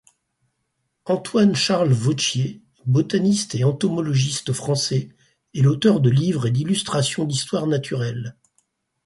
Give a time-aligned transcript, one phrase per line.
[1.05, 5.09] Antoine-Charles Vauthier, botaniste et entomologiste français,
[5.53, 8.35] est l'auteur de livres et d'illustrations d'histoire naturelle.